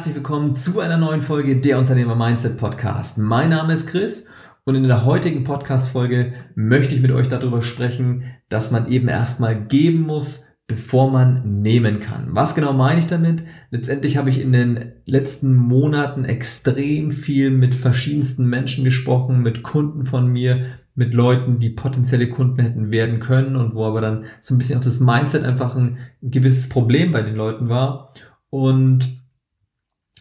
[0.00, 3.18] herzlich willkommen zu einer neuen Folge der Unternehmer Mindset Podcast.
[3.18, 4.26] Mein Name ist Chris
[4.64, 9.66] und in der heutigen Podcast-Folge möchte ich mit euch darüber sprechen, dass man eben erstmal
[9.66, 12.28] geben muss, bevor man nehmen kann.
[12.30, 13.42] Was genau meine ich damit?
[13.70, 20.06] Letztendlich habe ich in den letzten Monaten extrem viel mit verschiedensten Menschen gesprochen, mit Kunden
[20.06, 20.64] von mir,
[20.94, 24.78] mit Leuten, die potenzielle Kunden hätten werden können und wo aber dann so ein bisschen
[24.78, 28.14] auch das Mindset einfach ein gewisses Problem bei den Leuten war.
[28.48, 29.19] Und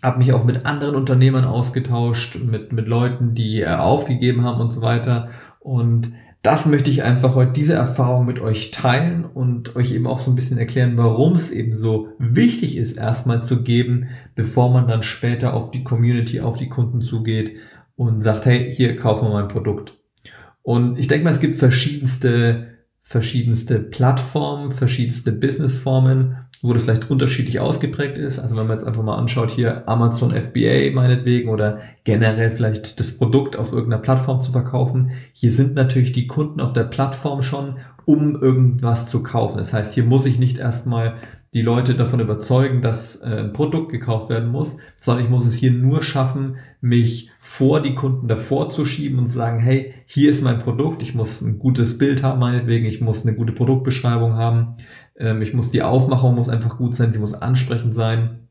[0.02, 4.70] habe mich auch mit anderen Unternehmern ausgetauscht, mit, mit Leuten, die äh, aufgegeben haben und
[4.70, 5.30] so weiter.
[5.60, 10.20] Und das möchte ich einfach heute diese Erfahrung mit euch teilen und euch eben auch
[10.20, 14.88] so ein bisschen erklären, warum es eben so wichtig ist, erstmal zu geben, bevor man
[14.88, 17.58] dann später auf die Community, auf die Kunden zugeht
[17.96, 19.98] und sagt, hey, hier kaufen wir mein Produkt.
[20.62, 27.60] Und ich denke mal, es gibt verschiedenste, verschiedenste Plattformen, verschiedenste Businessformen wo das vielleicht unterschiedlich
[27.60, 28.38] ausgeprägt ist.
[28.38, 33.18] Also wenn man jetzt einfach mal anschaut, hier Amazon FBA meinetwegen oder generell vielleicht das
[33.18, 35.12] Produkt auf irgendeiner Plattform zu verkaufen.
[35.32, 39.58] Hier sind natürlich die Kunden auf der Plattform schon, um irgendwas zu kaufen.
[39.58, 41.16] Das heißt, hier muss ich nicht erstmal
[41.54, 45.56] die Leute davon überzeugen, dass äh, ein Produkt gekauft werden muss, sondern ich muss es
[45.56, 50.32] hier nur schaffen, mich vor die Kunden davor zu schieben und zu sagen, hey, hier
[50.32, 54.34] ist mein Produkt, ich muss ein gutes Bild haben, meinetwegen, ich muss eine gute Produktbeschreibung
[54.34, 54.76] haben,
[55.18, 58.48] ähm, ich muss die Aufmachung muss einfach gut sein, sie muss ansprechend sein.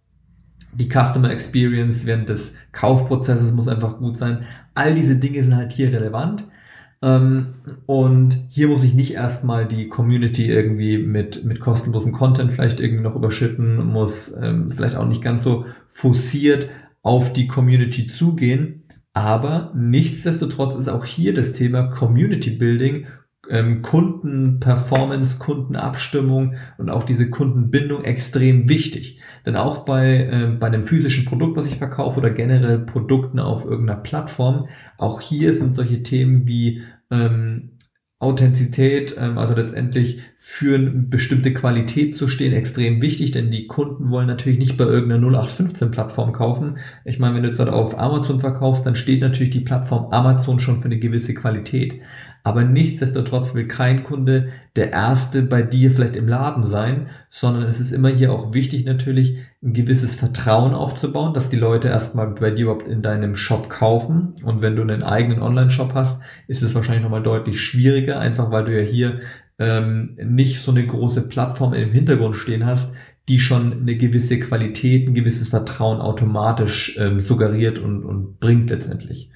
[0.75, 4.45] Die Customer Experience während des Kaufprozesses muss einfach gut sein.
[4.75, 6.45] All diese Dinge sind halt hier relevant.
[7.01, 7.55] Ähm,
[7.87, 13.05] und hier muss ich nicht erstmal die Community irgendwie mit, mit kostenlosem Content vielleicht irgendwie
[13.05, 16.69] noch überschütten, muss ähm, vielleicht auch nicht ganz so fokussiert
[17.03, 18.83] auf die Community zugehen.
[19.13, 23.07] Aber nichtsdestotrotz ist auch hier das Thema Community Building
[23.51, 29.21] ähm, Kundenperformance, Kundenabstimmung und auch diese Kundenbindung extrem wichtig.
[29.47, 33.65] Denn auch bei, äh, bei einem physischen Produkt, was ich verkaufe oder generell Produkten auf
[33.65, 37.79] irgendeiner Plattform, auch hier sind solche Themen wie ähm,
[38.21, 44.11] Authentizität, ähm, also letztendlich für eine bestimmte Qualität zu stehen, extrem wichtig, denn die Kunden
[44.11, 46.79] wollen natürlich nicht bei irgendeiner 0815-Plattform kaufen.
[47.05, 50.59] Ich meine, wenn du jetzt halt auf Amazon verkaufst, dann steht natürlich die Plattform Amazon
[50.59, 52.01] schon für eine gewisse Qualität.
[52.49, 57.79] Aber nichtsdestotrotz will kein Kunde der Erste bei dir vielleicht im Laden sein, sondern es
[57.79, 62.51] ist immer hier auch wichtig natürlich ein gewisses Vertrauen aufzubauen, dass die Leute erstmal bei
[62.51, 64.33] dir überhaupt in deinem Shop kaufen.
[64.45, 68.65] Und wenn du einen eigenen Online-Shop hast, ist es wahrscheinlich nochmal deutlich schwieriger, einfach weil
[68.65, 69.21] du ja hier
[69.59, 72.95] ähm, nicht so eine große Plattform im Hintergrund stehen hast,
[73.29, 79.29] die schon eine gewisse Qualität, ein gewisses Vertrauen automatisch ähm, suggeriert und, und bringt letztendlich.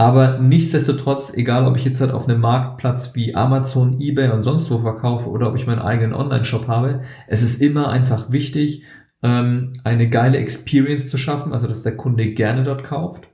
[0.00, 4.70] Aber nichtsdestotrotz, egal ob ich jetzt halt auf einem Marktplatz wie Amazon, eBay und sonst
[4.70, 8.82] wo verkaufe oder ob ich meinen eigenen Online-Shop habe, es ist immer einfach wichtig,
[9.22, 13.28] ähm, eine geile Experience zu schaffen, also dass der Kunde gerne dort kauft.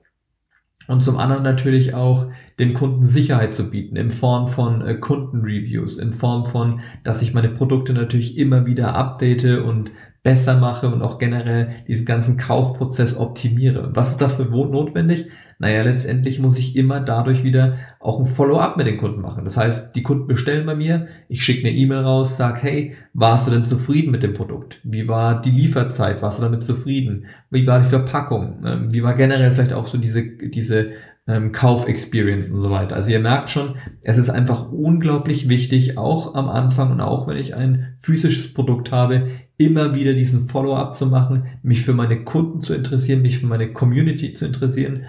[0.88, 5.98] Und zum anderen natürlich auch den Kunden Sicherheit zu bieten in Form von äh, Kundenreviews,
[5.98, 9.92] in Form von, dass ich meine Produkte natürlich immer wieder update und
[10.24, 13.90] besser mache und auch generell diesen ganzen Kaufprozess optimiere.
[13.94, 15.26] Was ist dafür notwendig?
[15.58, 19.44] Naja, letztendlich muss ich immer dadurch wieder auch ein Follow-up mit den Kunden machen.
[19.44, 23.46] Das heißt, die Kunden bestellen bei mir, ich schicke eine E-Mail raus, sag, hey, warst
[23.46, 24.80] du denn zufrieden mit dem Produkt?
[24.84, 26.20] Wie war die Lieferzeit?
[26.20, 27.26] Warst du damit zufrieden?
[27.50, 28.60] Wie war die Verpackung?
[28.66, 30.90] Ähm, wie war generell vielleicht auch so diese, diese
[31.28, 32.94] ähm, Kauf-Experience und so weiter.
[32.94, 37.36] Also ihr merkt schon, es ist einfach unglaublich wichtig, auch am Anfang und auch wenn
[37.36, 39.28] ich ein physisches Produkt habe,
[39.58, 43.72] immer wieder diesen Follow-up zu machen, mich für meine Kunden zu interessieren, mich für meine
[43.72, 45.02] Community zu interessieren.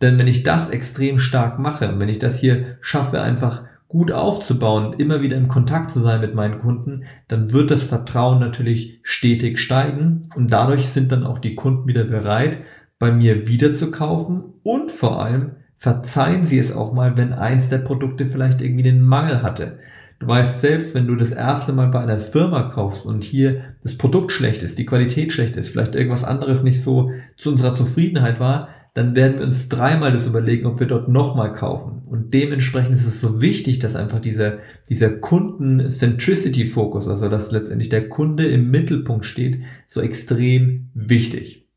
[0.00, 4.94] Denn wenn ich das extrem stark mache wenn ich das hier schaffe, einfach gut aufzubauen,
[4.98, 9.58] immer wieder im Kontakt zu sein mit meinen Kunden, dann wird das Vertrauen natürlich stetig
[9.58, 12.58] steigen und dadurch sind dann auch die Kunden wieder bereit,
[13.00, 17.68] bei mir wieder zu kaufen und vor allem verzeihen sie es auch mal, wenn eins
[17.68, 19.78] der Produkte vielleicht irgendwie den Mangel hatte.
[20.20, 23.96] Du weißt selbst, wenn du das erste Mal bei einer Firma kaufst und hier das
[23.96, 28.38] Produkt schlecht ist, die Qualität schlecht ist, vielleicht irgendwas anderes nicht so zu unserer Zufriedenheit
[28.38, 32.02] war, dann werden wir uns dreimal das überlegen, ob wir dort nochmal kaufen.
[32.06, 34.58] Und dementsprechend ist es so wichtig, dass einfach dieser,
[34.88, 41.68] dieser Kunden-Centricity-Fokus, also dass letztendlich der Kunde im Mittelpunkt steht, so extrem wichtig.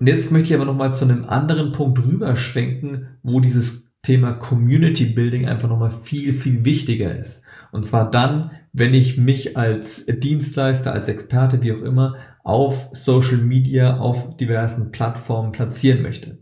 [0.00, 5.04] Und jetzt möchte ich aber nochmal zu einem anderen Punkt rüberschwenken, wo dieses Thema Community
[5.04, 7.42] Building einfach nochmal viel, viel wichtiger ist.
[7.72, 13.36] Und zwar dann, wenn ich mich als Dienstleister, als Experte, wie auch immer, auf Social
[13.36, 16.38] Media, auf diversen Plattformen platzieren möchte.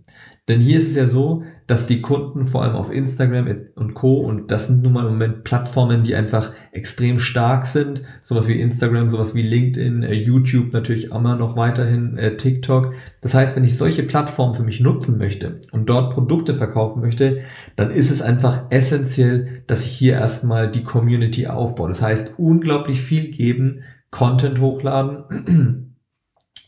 [0.49, 4.21] Denn hier ist es ja so, dass die Kunden vor allem auf Instagram und Co.
[4.21, 8.03] Und das sind nun mal im Moment Plattformen, die einfach extrem stark sind.
[8.23, 12.95] Sowas wie Instagram, sowas wie LinkedIn, äh, YouTube natürlich immer noch weiterhin, äh, TikTok.
[13.23, 17.41] Das heißt, wenn ich solche Plattformen für mich nutzen möchte und dort Produkte verkaufen möchte,
[17.75, 21.89] dann ist es einfach essentiell, dass ich hier erstmal die Community aufbaue.
[21.89, 23.81] Das heißt, unglaublich viel geben,
[24.13, 25.86] Content hochladen,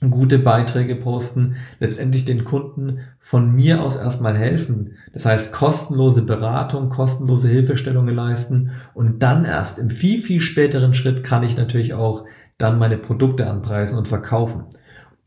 [0.01, 4.95] gute Beiträge posten, letztendlich den Kunden von mir aus erstmal helfen.
[5.13, 11.25] Das heißt, kostenlose Beratung, kostenlose Hilfestellungen leisten und dann erst im viel, viel späteren Schritt
[11.25, 12.25] kann ich natürlich auch
[12.59, 14.65] dann meine Produkte anpreisen und verkaufen.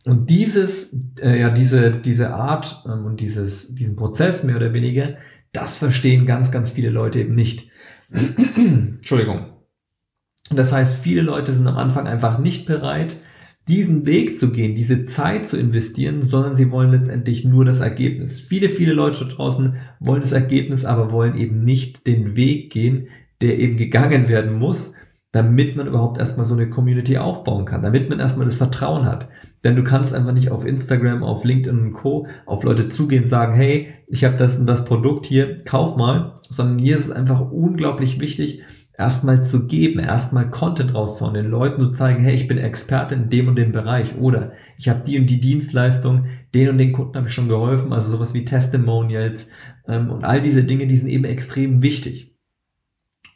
[0.06, 5.16] Und dieses, äh, ja, diese, diese Art ähm, und dieses, diesen Prozess mehr oder weniger,
[5.52, 7.70] das verstehen ganz, ganz viele Leute eben nicht.
[8.56, 9.48] Entschuldigung.
[10.50, 13.18] Das heißt, viele Leute sind am Anfang einfach nicht bereit,
[13.72, 18.42] diesen Weg zu gehen, diese Zeit zu investieren, sondern sie wollen letztendlich nur das Ergebnis.
[18.42, 23.08] Viele, viele Leute draußen wollen das Ergebnis, aber wollen eben nicht den Weg gehen,
[23.40, 24.94] der eben gegangen werden muss,
[25.32, 29.30] damit man überhaupt erstmal so eine Community aufbauen kann, damit man erstmal das Vertrauen hat.
[29.64, 32.28] Denn du kannst einfach nicht auf Instagram, auf LinkedIn und Co.
[32.46, 36.36] auf Leute zugehen und sagen, hey, ich habe das und das Produkt hier, kauf mal,
[36.50, 38.64] sondern hier ist es einfach unglaublich wichtig,
[39.02, 43.32] erstmal zu geben, erstmal Content rauszuhauen, den Leuten zu zeigen, hey, ich bin Experte in
[43.32, 47.16] dem und dem Bereich oder ich habe die und die Dienstleistung, den und den Kunden
[47.16, 49.48] habe ich schon geholfen, also sowas wie Testimonials
[49.88, 52.36] ähm, und all diese Dinge, die sind eben extrem wichtig.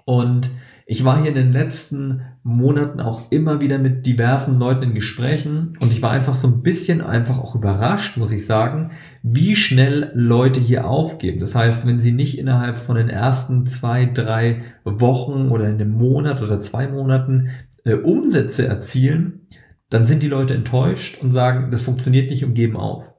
[0.06, 0.51] Und
[0.87, 5.73] ich war hier in den letzten Monaten auch immer wieder mit diversen Leuten in Gesprächen
[5.79, 8.91] und ich war einfach so ein bisschen einfach auch überrascht, muss ich sagen,
[9.23, 11.39] wie schnell Leute hier aufgeben.
[11.39, 15.91] Das heißt, wenn sie nicht innerhalb von den ersten zwei, drei Wochen oder in einem
[15.91, 17.49] Monat oder zwei Monaten
[17.83, 19.47] äh, Umsätze erzielen,
[19.89, 23.11] dann sind die Leute enttäuscht und sagen, das funktioniert nicht und geben auf.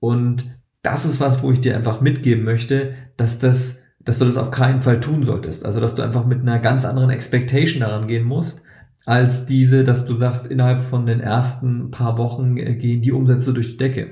[0.00, 4.36] Und das ist was, wo ich dir einfach mitgeben möchte, dass das dass du das
[4.36, 5.64] auf keinen Fall tun solltest.
[5.64, 8.62] Also, dass du einfach mit einer ganz anderen Expectation daran gehen musst,
[9.06, 13.52] als diese, dass du sagst, innerhalb von den ersten paar Wochen äh, gehen die Umsätze
[13.52, 14.10] durch die Decke.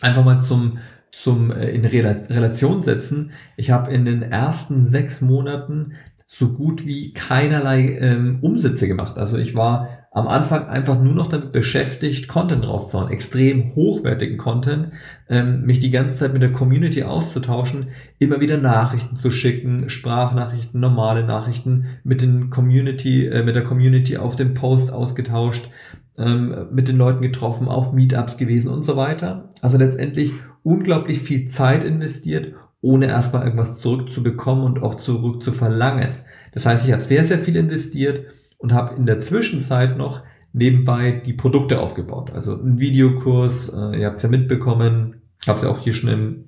[0.00, 0.78] Einfach mal zum,
[1.10, 3.32] zum äh, in Relation setzen.
[3.56, 5.94] Ich habe in den ersten sechs Monaten
[6.26, 9.16] so gut wie keinerlei ähm, Umsätze gemacht.
[9.16, 9.88] Also ich war
[10.18, 14.90] am Anfang einfach nur noch damit beschäftigt, Content rauszuhauen, extrem hochwertigen Content,
[15.28, 17.88] ähm, mich die ganze Zeit mit der Community auszutauschen,
[18.18, 24.16] immer wieder Nachrichten zu schicken, Sprachnachrichten, normale Nachrichten, mit den Community, äh, mit der Community
[24.16, 25.70] auf dem Post ausgetauscht,
[26.18, 29.52] ähm, mit den Leuten getroffen, auf Meetups gewesen und so weiter.
[29.62, 30.32] Also letztendlich
[30.62, 36.10] unglaublich viel Zeit investiert, ohne erstmal irgendwas zurückzubekommen und auch zurück zu verlangen.
[36.52, 38.26] Das heißt, ich habe sehr, sehr viel investiert
[38.58, 40.22] und habe in der Zwischenzeit noch
[40.52, 42.30] nebenbei die Produkte aufgebaut.
[42.32, 46.10] Also ein Videokurs, äh, ihr habt es ja mitbekommen, habe es ja auch hier schon
[46.10, 46.44] im,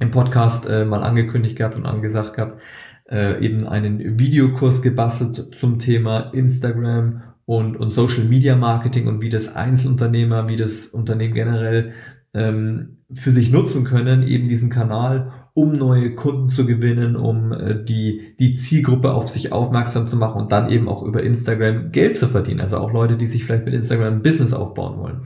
[0.00, 2.60] im Podcast äh, mal angekündigt gehabt und angesagt gehabt,
[3.10, 9.28] äh, eben einen Videokurs gebastelt zum Thema Instagram und, und Social Media Marketing und wie
[9.28, 11.92] das Einzelunternehmer, wie das Unternehmen generell
[12.32, 17.82] ähm, für sich nutzen können, eben diesen Kanal, um neue Kunden zu gewinnen, um äh,
[17.82, 22.16] die, die Zielgruppe auf sich aufmerksam zu machen und dann eben auch über Instagram Geld
[22.16, 22.60] zu verdienen.
[22.60, 25.20] Also auch Leute, die sich vielleicht mit Instagram ein Business aufbauen wollen.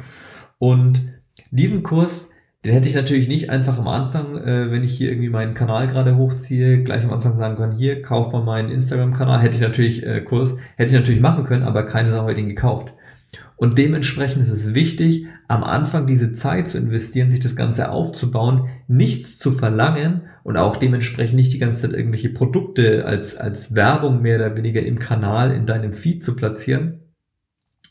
[0.59, 1.03] Und
[1.51, 2.29] diesen Kurs,
[2.65, 5.87] den hätte ich natürlich nicht einfach am Anfang, äh, wenn ich hier irgendwie meinen Kanal
[5.87, 9.41] gerade hochziehe, gleich am Anfang sagen können, hier, kauf mal meinen Instagram-Kanal.
[9.41, 12.49] Hätte ich natürlich, äh, Kurs, hätte ich natürlich machen können, aber keine Sau heute ihn
[12.49, 12.93] gekauft.
[13.57, 18.69] Und dementsprechend ist es wichtig, am Anfang diese Zeit zu investieren, sich das Ganze aufzubauen,
[18.87, 24.21] nichts zu verlangen und auch dementsprechend nicht die ganze Zeit irgendwelche Produkte als, als Werbung
[24.21, 27.01] mehr oder weniger im Kanal, in deinem Feed zu platzieren,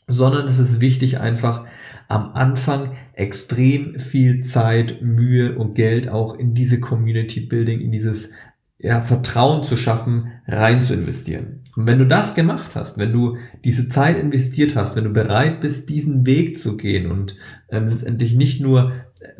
[0.06, 1.66] sondern es ist wichtig einfach
[2.06, 8.30] am Anfang extrem viel Zeit, Mühe und Geld auch in diese Community Building, in dieses
[8.78, 11.64] ja, Vertrauen zu schaffen, rein zu investieren.
[11.76, 15.60] Und wenn du das gemacht hast, wenn du diese Zeit investiert hast, wenn du bereit
[15.60, 17.36] bist, diesen Weg zu gehen und
[17.70, 18.92] ähm, letztendlich nicht nur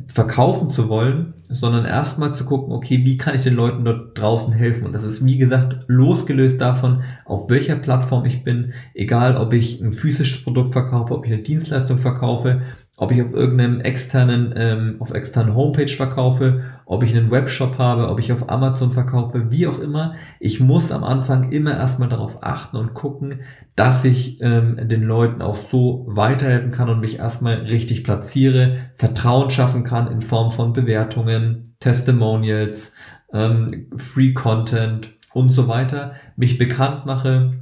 [0.08, 4.52] verkaufen zu wollen, sondern erstmal zu gucken, okay, wie kann ich den Leuten dort draußen
[4.52, 4.86] helfen?
[4.86, 9.80] Und das ist, wie gesagt, losgelöst davon, auf welcher Plattform ich bin, egal ob ich
[9.80, 12.62] ein physisches Produkt verkaufe, ob ich eine Dienstleistung verkaufe,
[12.96, 18.08] ob ich auf irgendeinem externen, ähm, auf externen Homepage verkaufe, ob ich einen Webshop habe,
[18.08, 20.14] ob ich auf Amazon verkaufe, wie auch immer.
[20.40, 23.42] Ich muss am Anfang immer erstmal darauf achten und gucken,
[23.76, 29.50] dass ich ähm, den Leuten auch so weiterhelfen kann und mich erstmal richtig platziere, Vertrauen
[29.50, 32.94] schaffen kann in Form von Bewertungen, Testimonials,
[33.34, 37.52] ähm, Free Content und so weiter, mich bekannt mache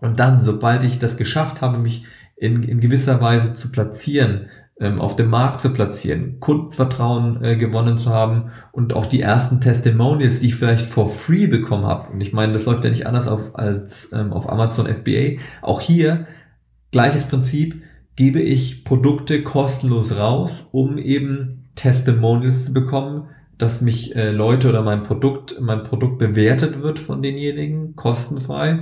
[0.00, 2.06] und dann, sobald ich das geschafft habe, mich
[2.36, 4.46] in, in gewisser Weise zu platzieren,
[4.80, 9.60] ähm, auf dem Markt zu platzieren, Kundenvertrauen äh, gewonnen zu haben und auch die ersten
[9.60, 12.10] Testimonials, die ich vielleicht for free bekommen habe.
[12.10, 15.40] Und ich meine, das läuft ja nicht anders auf, als ähm, auf Amazon FBA.
[15.62, 16.26] Auch hier
[16.90, 17.82] gleiches Prinzip,
[18.16, 24.82] gebe ich Produkte kostenlos raus, um eben Testimonials zu bekommen, dass mich äh, Leute oder
[24.82, 28.80] mein Produkt, mein Produkt bewertet wird von denjenigen, kostenfrei.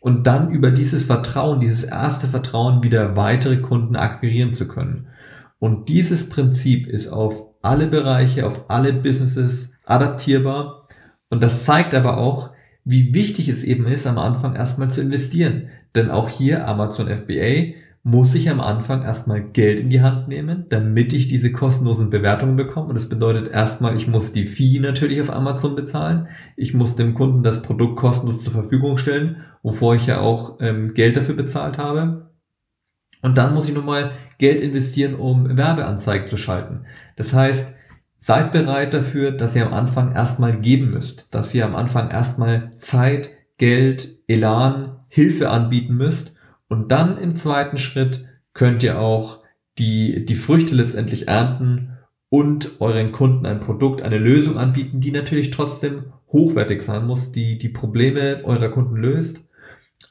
[0.00, 5.08] Und dann über dieses Vertrauen, dieses erste Vertrauen wieder weitere Kunden akquirieren zu können.
[5.60, 10.88] Und dieses Prinzip ist auf alle Bereiche, auf alle Businesses adaptierbar.
[11.28, 12.50] Und das zeigt aber auch,
[12.84, 15.68] wie wichtig es eben ist, am Anfang erstmal zu investieren.
[15.94, 20.64] Denn auch hier Amazon FBA muss ich am Anfang erstmal Geld in die Hand nehmen,
[20.70, 22.88] damit ich diese kostenlosen Bewertungen bekomme.
[22.88, 26.28] Und das bedeutet erstmal, ich muss die Fee natürlich auf Amazon bezahlen.
[26.56, 30.94] Ich muss dem Kunden das Produkt kostenlos zur Verfügung stellen, wovor ich ja auch ähm,
[30.94, 32.29] Geld dafür bezahlt habe.
[33.22, 36.86] Und dann muss ich nochmal Geld investieren, um Werbeanzeigen zu schalten.
[37.16, 37.74] Das heißt,
[38.18, 42.72] seid bereit dafür, dass ihr am Anfang erstmal geben müsst, dass ihr am Anfang erstmal
[42.78, 46.34] Zeit, Geld, Elan, Hilfe anbieten müsst.
[46.68, 49.40] Und dann im zweiten Schritt könnt ihr auch
[49.78, 51.98] die, die Früchte letztendlich ernten
[52.28, 57.58] und euren Kunden ein Produkt, eine Lösung anbieten, die natürlich trotzdem hochwertig sein muss, die
[57.58, 59.42] die Probleme eurer Kunden löst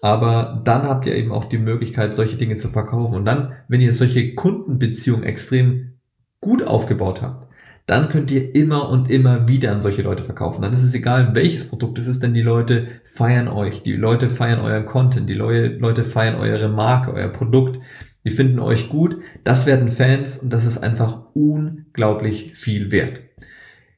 [0.02, 3.16] aber dann habt ihr eben auch die Möglichkeit, solche Dinge zu verkaufen.
[3.16, 5.94] Und dann, wenn ihr solche Kundenbeziehungen extrem
[6.40, 7.48] gut aufgebaut habt,
[7.86, 10.62] dann könnt ihr immer und immer wieder an solche Leute verkaufen.
[10.62, 14.30] Dann ist es egal, welches Produkt es ist, denn die Leute feiern euch, die Leute
[14.30, 17.80] feiern euren Content, die Leute feiern eure Marke, euer Produkt,
[18.26, 23.22] die finden euch gut, das werden Fans und das ist einfach unglaublich viel wert.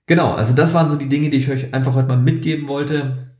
[0.07, 3.30] Genau, also das waren so die Dinge, die ich euch einfach heute mal mitgeben wollte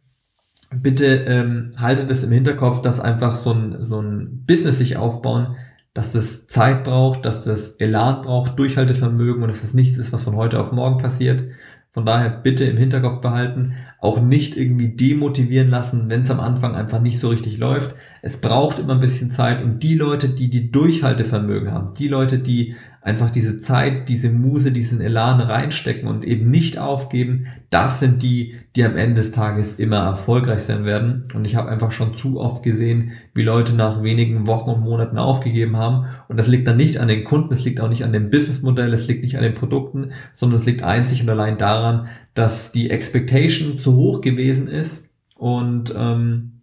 [0.74, 5.56] bitte ähm, haltet es im Hinterkopf, dass einfach so ein, so ein Business sich aufbauen,
[5.94, 10.24] dass das Zeit braucht, dass das Elan braucht, Durchhaltevermögen und dass es nichts ist, was
[10.24, 11.44] von heute auf morgen passiert.
[11.90, 16.74] Von daher bitte im Hinterkopf behalten, auch nicht irgendwie demotivieren lassen, wenn es am Anfang
[16.74, 17.96] einfach nicht so richtig läuft.
[18.22, 22.40] Es braucht immer ein bisschen Zeit und die Leute, die die Durchhaltevermögen haben, die Leute,
[22.40, 28.22] die einfach diese Zeit, diese Muse, diesen Elan reinstecken und eben nicht aufgeben, das sind
[28.22, 31.24] die, die am Ende des Tages immer erfolgreich sein werden.
[31.34, 35.18] Und ich habe einfach schon zu oft gesehen, wie Leute nach wenigen Wochen und Monaten
[35.18, 36.06] aufgegeben haben.
[36.28, 38.94] Und das liegt dann nicht an den Kunden, es liegt auch nicht an dem Businessmodell,
[38.94, 42.92] es liegt nicht an den Produkten, sondern es liegt einzig und allein daran, dass die
[42.92, 46.62] Expectation zu hoch gewesen ist und ähm,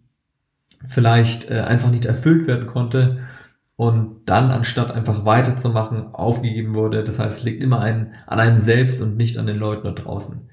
[0.87, 3.19] vielleicht äh, einfach nicht erfüllt werden konnte
[3.79, 7.05] und dann anstatt einfach weiterzumachen, aufgegeben wurde.
[7.05, 9.91] Das heißt, es liegt immer ein, an einem selbst und nicht an den Leuten da
[9.91, 10.49] draußen.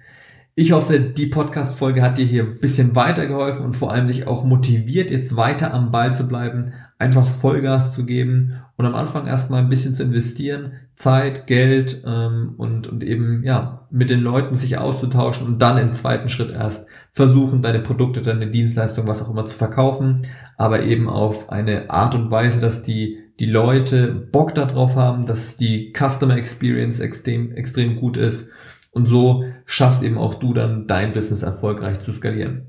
[0.58, 4.42] Ich hoffe, die Podcast-Folge hat dir hier ein bisschen weitergeholfen und vor allem dich auch
[4.42, 9.60] motiviert, jetzt weiter am Ball zu bleiben, einfach Vollgas zu geben und am Anfang erstmal
[9.60, 14.78] ein bisschen zu investieren, Zeit, Geld ähm, und, und eben ja mit den Leuten sich
[14.78, 19.44] auszutauschen und dann im zweiten Schritt erst versuchen, deine Produkte, deine Dienstleistung, was auch immer
[19.44, 20.22] zu verkaufen,
[20.56, 25.58] aber eben auf eine Art und Weise, dass die die Leute Bock darauf haben, dass
[25.58, 28.48] die Customer Experience extrem, extrem gut ist
[28.96, 32.62] und so schaffst eben auch du dann dein Business erfolgreich zu skalieren.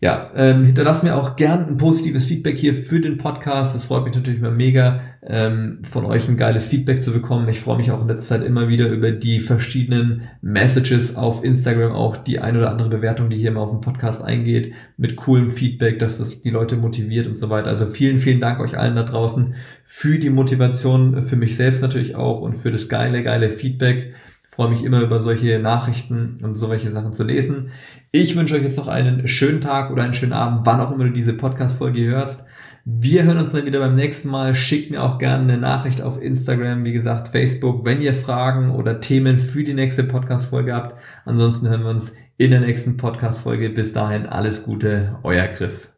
[0.00, 3.74] Ja, ähm, hinterlass mir auch gern ein positives Feedback hier für den Podcast.
[3.74, 7.48] Das freut mich natürlich immer mega, ähm, von euch ein geiles Feedback zu bekommen.
[7.48, 11.92] Ich freue mich auch in letzter Zeit immer wieder über die verschiedenen Messages auf Instagram,
[11.92, 15.50] auch die ein oder andere Bewertung, die hier mal auf den Podcast eingeht, mit coolem
[15.50, 17.68] Feedback, dass das die Leute motiviert und so weiter.
[17.68, 22.14] Also vielen, vielen Dank euch allen da draußen für die Motivation, für mich selbst natürlich
[22.14, 24.14] auch und für das geile, geile Feedback
[24.58, 27.70] freue mich immer über solche Nachrichten und solche Sachen zu lesen.
[28.10, 31.04] Ich wünsche euch jetzt noch einen schönen Tag oder einen schönen Abend, wann auch immer
[31.04, 32.42] du diese Podcast-Folge hörst.
[32.84, 34.56] Wir hören uns dann wieder beim nächsten Mal.
[34.56, 39.00] Schickt mir auch gerne eine Nachricht auf Instagram, wie gesagt, Facebook, wenn ihr Fragen oder
[39.00, 40.96] Themen für die nächste Podcast-Folge habt.
[41.24, 43.70] Ansonsten hören wir uns in der nächsten Podcast-Folge.
[43.70, 45.97] Bis dahin alles Gute, euer Chris.